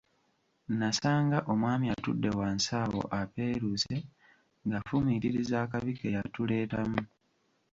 Nasanga 0.79 1.37
omwami 1.51 1.85
atudde 1.95 2.29
wansi 2.37 2.71
awo 2.83 3.01
apeeruuse 3.19 3.97
ng'afumiitiriza 4.65 5.55
akabi 5.63 5.91
ke 5.99 6.07
yatuleetamu! 6.15 7.01